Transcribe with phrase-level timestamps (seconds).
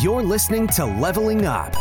[0.00, 1.74] You're listening to Leveling Up,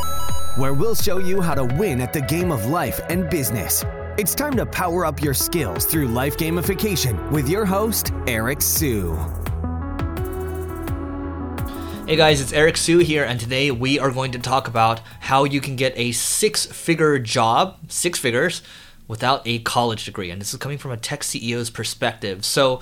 [0.57, 3.85] where we'll show you how to win at the game of life and business.
[4.17, 9.15] It's time to power up your skills through life gamification with your host, Eric Siu.
[12.07, 15.43] Hey guys, it's Eric Siu here, and today we are going to talk about how
[15.43, 18.61] you can get a six figure job, six figures,
[19.07, 20.31] without a college degree.
[20.31, 22.45] And this is coming from a tech CEO's perspective.
[22.45, 22.81] So,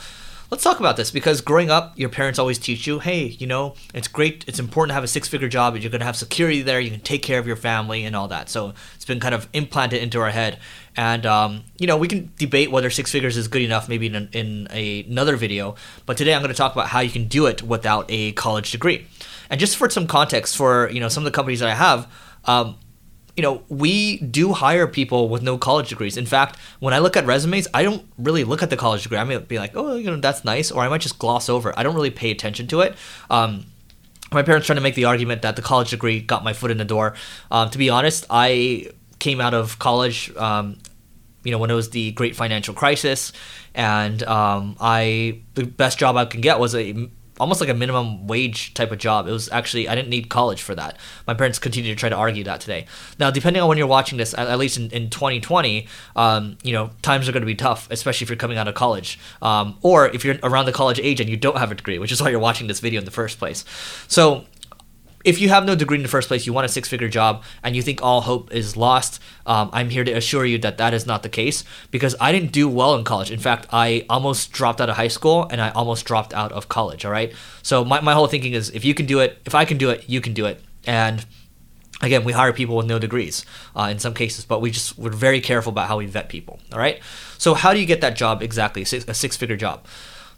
[0.52, 3.75] let's talk about this because growing up, your parents always teach you, hey, you know,
[3.93, 6.62] it's great, it's important to have a six figure job, you're going to have security
[6.62, 8.49] there, you can take care of your family and all that.
[8.49, 10.59] So it's been kind of implanted into our head.
[10.95, 14.30] And, um, you know, we can debate whether six figures is good enough maybe in,
[14.34, 15.76] in a, another video.
[16.05, 18.71] But today I'm going to talk about how you can do it without a college
[18.71, 19.07] degree.
[19.49, 22.12] And just for some context for, you know, some of the companies that I have,
[22.45, 22.77] um,
[23.39, 26.17] you know, we do hire people with no college degrees.
[26.17, 29.17] In fact, when I look at resumes, I don't really look at the college degree.
[29.17, 31.73] I might be like, oh, you know, that's nice, or I might just gloss over.
[31.79, 32.98] I don't really pay attention to it.
[33.29, 33.65] Um,
[34.34, 36.77] my parents trying to make the argument that the college degree got my foot in
[36.77, 37.15] the door.
[37.49, 40.77] Um, to be honest, I came out of college, um,
[41.46, 43.31] you know, when it was the great financial crisis,
[43.74, 47.09] and um, I the best job I can get was a
[47.40, 49.27] almost like a minimum wage type of job.
[49.27, 50.98] It was actually I didn't need college for that.
[51.27, 52.85] My parents continue to try to argue that today.
[53.20, 56.73] Now, depending on when you're watching this, at, at least in, in 2020, um, you
[56.73, 59.77] know times are going to be tough, especially if you're coming out of college, um,
[59.81, 62.21] or if you're around the college age and you don't have a degree, which is
[62.21, 63.65] why you're watching this video in the first place.
[64.07, 64.46] So
[65.30, 67.44] if you have no degree in the first place, you want a six figure job,
[67.62, 70.91] and you think all hope is lost, um, I'm here to assure you that that
[70.91, 73.30] is not the case because I didn't do well in college.
[73.30, 76.68] In fact, I almost dropped out of high school and I almost dropped out of
[76.68, 77.06] college.
[77.06, 77.31] All right.
[77.62, 79.91] So my, my whole thinking is if you can do it, if I can do
[79.91, 80.63] it, you can do it.
[80.88, 81.24] And
[82.02, 85.12] again, we hire people with no degrees uh, in some cases, but we just we're
[85.12, 86.59] very careful about how we vet people.
[86.74, 87.00] All right.
[87.38, 88.81] So how do you get that job exactly?
[88.81, 89.86] A six figure job.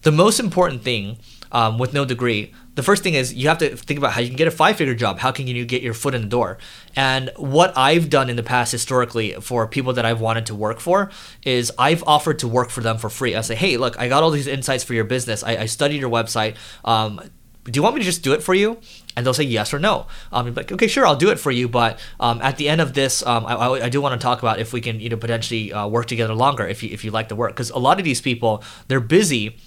[0.01, 1.19] The most important thing
[1.51, 4.27] um, with no degree, the first thing is you have to think about how you
[4.27, 5.19] can get a five figure job.
[5.19, 6.57] How can you get your foot in the door?
[6.95, 10.79] And what I've done in the past historically for people that I've wanted to work
[10.79, 11.11] for
[11.43, 13.35] is I've offered to work for them for free.
[13.35, 15.43] I say, hey, look, I got all these insights for your business.
[15.43, 16.55] I, I studied your website.
[16.85, 17.21] Um,
[17.65, 18.79] do you want me to just do it for you?
[19.15, 20.07] And they'll say yes or no.
[20.31, 21.69] Um, like, okay, sure, I'll do it for you.
[21.69, 24.39] But um, at the end of this, um, I, I, I, do want to talk
[24.39, 27.11] about if we can, you know, potentially uh, work together longer if you, if you
[27.11, 27.51] like the work.
[27.51, 29.57] Because a lot of these people, they're busy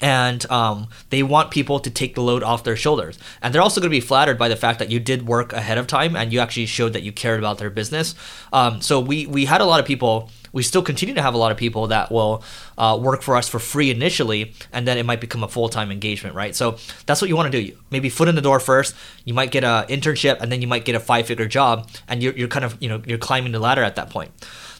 [0.00, 3.18] and um, they want people to take the load off their shoulders.
[3.42, 5.78] And they're also going to be flattered by the fact that you did work ahead
[5.78, 8.14] of time and you actually showed that you cared about their business.
[8.52, 10.30] Um, so we we had a lot of people.
[10.50, 12.42] We still continue to have a lot of people that will
[12.78, 15.90] uh, work for us for free initially, and then it might become a full time
[15.90, 16.56] engagement, right?
[16.56, 17.76] So that's what you want to do.
[17.90, 18.94] Maybe foot in the door first.
[19.26, 22.22] You might get an internship, and then you might get a five figure job, and
[22.22, 24.30] you're, you're kind of you know you're climbing the ladder at that point.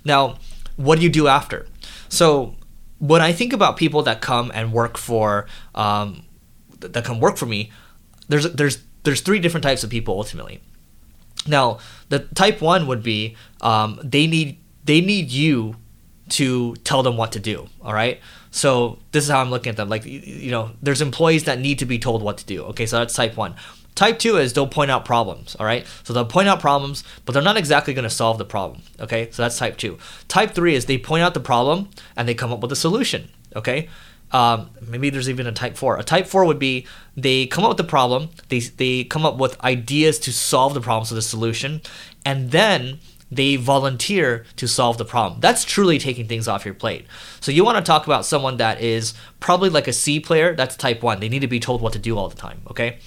[0.04, 0.38] Now,
[0.76, 1.66] what do you do after?
[2.08, 2.56] So
[2.98, 6.24] when I think about people that come and work for um,
[6.80, 7.70] that come work for me,
[8.28, 10.60] there's there's there's three different types of people ultimately.
[11.46, 15.76] Now, the type one would be um, they need they need you
[16.30, 17.68] to tell them what to do.
[17.82, 18.20] All right.
[18.50, 19.88] So this is how I'm looking at them.
[19.88, 22.64] Like you know, there's employees that need to be told what to do.
[22.64, 23.54] Okay, so that's type one.
[23.98, 25.84] Type two is they'll point out problems, all right?
[26.04, 29.28] So they'll point out problems, but they're not exactly going to solve the problem, okay?
[29.32, 29.98] So that's type two.
[30.28, 33.28] Type three is they point out the problem and they come up with a solution,
[33.56, 33.88] okay?
[34.30, 35.98] Um, maybe there's even a type four.
[35.98, 39.36] A type four would be they come up with the problem, they, they come up
[39.36, 41.80] with ideas to solve the problem, so the solution,
[42.24, 43.00] and then
[43.32, 45.40] they volunteer to solve the problem.
[45.40, 47.04] That's truly taking things off your plate.
[47.40, 50.76] So you want to talk about someone that is probably like a C player, that's
[50.76, 51.18] type one.
[51.18, 52.98] They need to be told what to do all the time, okay?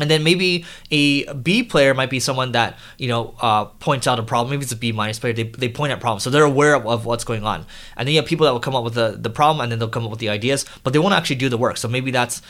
[0.00, 4.18] And then maybe a B player might be someone that you know uh, points out
[4.18, 4.50] a problem.
[4.50, 5.32] Maybe it's a B minus player.
[5.32, 7.66] They, they point out problems, so they're aware of, of, what's going on.
[7.96, 9.78] And then you have people that will come up with the, the problem, and then
[9.78, 11.76] they'll come up with the ideas, but they won't actually do the work.
[11.76, 12.42] So maybe that's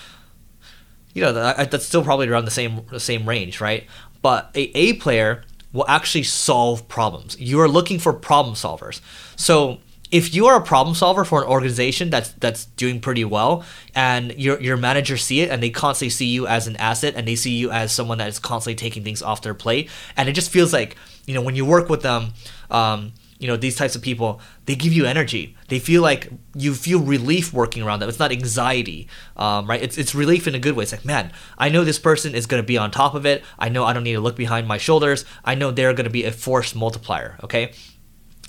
[1.15, 3.87] you know that, that's still probably around the same the same range, right?
[4.23, 7.39] But a A player will actually solve problems.
[7.39, 9.01] You are looking for problem solvers.
[9.37, 9.79] So
[10.11, 13.65] if you are a problem solver for an organization that's that's doing pretty well
[13.95, 17.29] and your your managers see it and they constantly see you as an asset and
[17.29, 20.33] they see you as someone that is constantly taking things off their plate and it
[20.33, 20.97] just feels like
[21.27, 22.33] you know when you work with them
[22.71, 25.57] um, you know these types of people they give you energy.
[25.69, 28.09] They feel like you feel relief working around them.
[28.09, 29.81] It's not anxiety um, right?
[29.81, 30.83] It's, it's relief in a good way.
[30.83, 33.45] It's like man i know this person is going to be on top of it.
[33.59, 35.25] I know i don't need to look behind my shoulders.
[35.45, 37.73] I know they're going to be a force multiplier okay?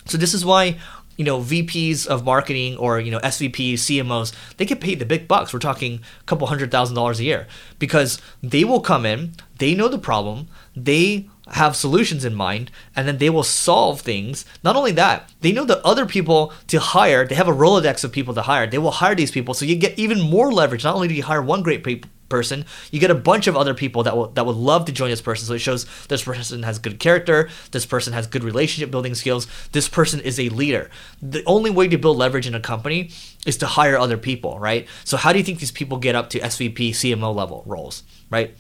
[0.06, 0.80] So this is why
[1.19, 5.27] you know VPs of marketing or you know SVPs, CMOs, they get paid the big
[5.27, 5.51] bucks.
[5.51, 7.45] We're talking a couple hundred thousand dollars a year
[7.77, 13.06] because they will come in, they know the problem, they have solutions in mind and
[13.06, 14.45] then they will solve things.
[14.63, 18.13] Not only that, they know the other people to hire, they have a Rolodex of
[18.13, 18.65] people to hire.
[18.65, 20.86] They will hire these people so you get even more leverage.
[20.86, 21.83] Not only do you hire one great
[22.30, 25.10] person, you get a bunch of other people that will that would love to join
[25.10, 25.46] this person.
[25.46, 29.48] So it shows this person has good character, this person has good relationship building skills,
[29.72, 30.90] this person is a leader.
[31.22, 33.12] The only way to build leverage in a company
[33.46, 34.88] is to hire other people, right?
[35.04, 38.56] So how do you think these people get up to SVP, CMO level roles, right?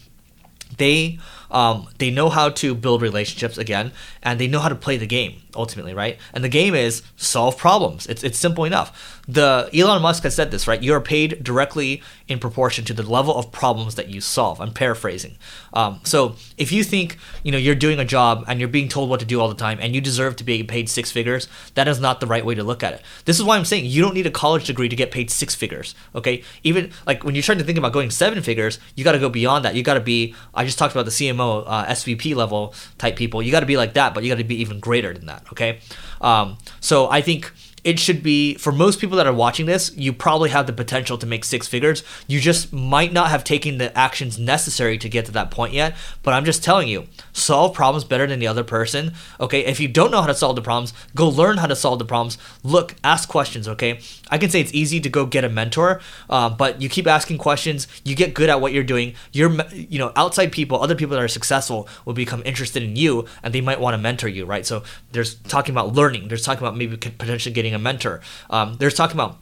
[0.77, 1.19] They
[1.51, 3.91] um, they know how to build relationships again,
[4.21, 6.17] and they know how to play the game ultimately, right?
[6.33, 8.05] And the game is solve problems.
[8.07, 9.21] It's it's simple enough.
[9.27, 10.81] The Elon Musk has said this, right?
[10.81, 14.59] You are paid directly in proportion to the level of problems that you solve.
[14.59, 15.37] I'm paraphrasing.
[15.73, 19.09] Um, so if you think you know you're doing a job and you're being told
[19.09, 21.87] what to do all the time and you deserve to be paid six figures, that
[21.87, 23.01] is not the right way to look at it.
[23.25, 25.55] This is why I'm saying you don't need a college degree to get paid six
[25.55, 25.95] figures.
[26.15, 29.19] Okay, even like when you're trying to think about going seven figures, you got to
[29.19, 29.75] go beyond that.
[29.75, 30.35] You got to be.
[30.53, 33.41] I just talked about the CMO, uh, SVP level type people.
[33.41, 35.43] You got to be like that, but you got to be even greater than that.
[35.51, 35.79] Okay,
[36.21, 37.51] um, so I think
[37.83, 41.17] it should be for most people that are watching this you probably have the potential
[41.17, 42.03] to make six figures.
[42.27, 45.95] You just might not have taken the actions necessary to get to that point yet
[46.23, 49.65] but i'm just telling you solve problems better than the other person okay?
[49.65, 52.05] If you don't know how to solve the problems go learn how to solve the
[52.05, 52.37] problems.
[52.63, 53.99] Look ask questions okay?
[54.29, 57.37] I can say it's easy to go get a mentor uh, but you keep asking
[57.37, 61.15] questions you get good at what you're doing you're you know outside people other people
[61.15, 64.45] that are successful will become interested in you and they might want to mentor you
[64.45, 64.65] right?
[64.65, 68.21] So there's talking about learning there's talking about maybe potentially getting a mentor.
[68.49, 69.37] Um, there's talking about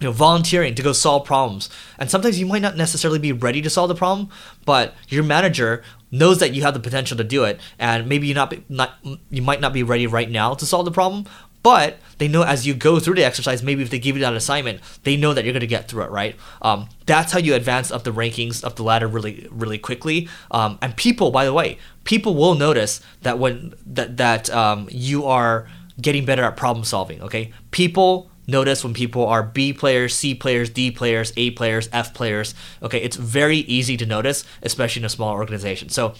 [0.00, 1.68] you know volunteering to go solve problems.
[1.98, 4.28] And sometimes you might not necessarily be ready to solve the problem
[4.64, 7.60] but your manager knows that you have the potential to do it.
[7.78, 8.94] And maybe you not, not
[9.30, 11.26] you might not be ready right now to solve the problem
[11.60, 14.32] but they know as you go through the exercise maybe if they give you that
[14.32, 16.36] assignment they know that you're going to get through it right?
[16.62, 20.28] Um, that's how you advance up the rankings up the ladder really really quickly.
[20.50, 25.26] Um, and people by the way people will notice that when that that um, you
[25.26, 25.68] are
[26.00, 27.20] getting better at problem solving.
[27.22, 32.14] Okay, people notice when people are B players, C players, D players, A players, F
[32.14, 32.54] players.
[32.82, 35.88] Okay, it's very easy to notice, especially in a small organization.
[35.88, 36.14] So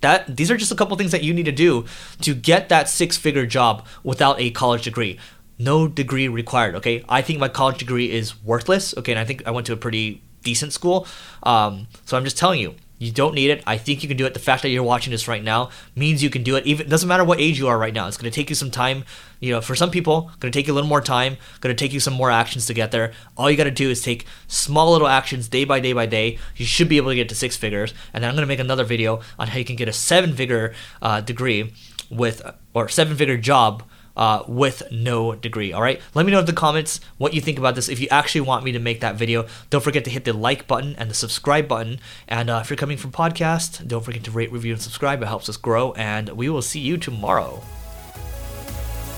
[0.00, 1.84] that these are just a couple things that you need to do
[2.20, 5.18] to get that six-figure job without a college degree.
[5.58, 6.74] No degree required.
[6.76, 8.96] Okay, I think my college degree is worthless.
[8.98, 11.06] Okay, and I think I went to a pretty decent school.
[11.44, 13.64] Um, so I'm just telling you, you don't need it.
[13.66, 14.32] I think you can do it.
[14.32, 16.64] The fact that you're watching this right now means you can do it.
[16.66, 18.06] Even doesn't matter what age you are right now.
[18.06, 19.04] It's going to take you some time.
[19.40, 21.36] You know, for some people, going to take you a little more time.
[21.60, 23.12] Going to take you some more actions to get there.
[23.36, 26.38] All you got to do is take small little actions day by day by day.
[26.54, 27.92] You should be able to get to six figures.
[28.14, 30.72] And then I'm going to make another video on how you can get a seven-figure
[31.00, 31.72] uh, degree
[32.08, 32.40] with
[32.72, 33.82] or seven-figure job
[34.16, 35.72] uh, with no degree.
[35.72, 36.00] All right.
[36.14, 37.88] Let me know in the comments what you think about this.
[37.88, 40.66] If you actually want me to make that video, don't forget to hit the like
[40.66, 42.00] button and the subscribe button.
[42.28, 45.22] And uh, if you're coming from podcast, don't forget to rate, review, and subscribe.
[45.22, 45.92] It helps us grow.
[45.92, 47.62] And we will see you tomorrow.